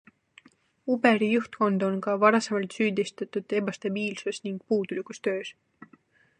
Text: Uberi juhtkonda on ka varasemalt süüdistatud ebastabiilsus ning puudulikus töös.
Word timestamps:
Uberi 0.93 1.27
juhtkonda 1.33 1.89
on 1.89 1.99
ka 2.07 2.15
varasemalt 2.23 2.77
süüdistatud 2.79 3.55
ebastabiilsus 3.61 4.43
ning 4.47 4.59
puudulikus 4.71 5.27
töös. 5.29 5.57